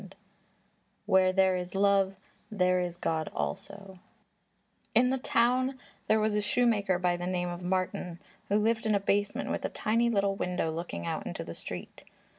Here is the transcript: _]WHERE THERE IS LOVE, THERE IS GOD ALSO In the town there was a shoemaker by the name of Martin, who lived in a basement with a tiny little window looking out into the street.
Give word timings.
_]WHERE 1.05 1.31
THERE 1.31 1.55
IS 1.57 1.75
LOVE, 1.75 2.15
THERE 2.49 2.79
IS 2.79 2.97
GOD 2.97 3.29
ALSO 3.35 3.99
In 4.95 5.11
the 5.11 5.19
town 5.19 5.77
there 6.07 6.19
was 6.19 6.35
a 6.35 6.41
shoemaker 6.41 6.97
by 6.97 7.15
the 7.15 7.27
name 7.27 7.49
of 7.49 7.61
Martin, 7.61 8.17
who 8.49 8.55
lived 8.55 8.87
in 8.87 8.95
a 8.95 8.99
basement 8.99 9.51
with 9.51 9.63
a 9.63 9.69
tiny 9.69 10.09
little 10.09 10.33
window 10.35 10.71
looking 10.71 11.05
out 11.05 11.27
into 11.27 11.43
the 11.43 11.53
street. 11.53 12.03